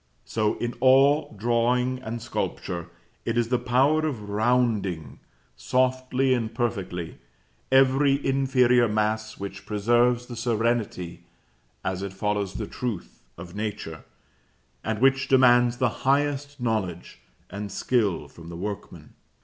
So, 0.25 0.57
in 0.57 0.73
all 0.79 1.31
drawing 1.37 2.01
and 2.01 2.23
sculpture, 2.23 2.89
it 3.23 3.37
is 3.37 3.49
the 3.49 3.59
power 3.59 4.03
of 4.07 4.29
rounding, 4.31 5.19
softly 5.55 6.33
and 6.33 6.51
perfectly, 6.51 7.19
every 7.71 8.13
inferior 8.25 8.87
mass 8.87 9.37
which 9.37 9.67
preserves 9.67 10.25
the 10.25 10.35
serenity, 10.35 11.25
as 11.85 12.01
it 12.01 12.13
follows 12.13 12.55
the 12.55 12.65
truth, 12.65 13.21
of 13.37 13.55
Nature, 13.55 14.03
and 14.83 14.97
which 14.97 15.27
demands 15.27 15.77
the 15.77 15.89
highest 16.01 16.59
knowledge 16.59 17.19
and 17.51 17.71
skill 17.71 18.27
from 18.27 18.49
the 18.49 18.57
workman. 18.57 19.13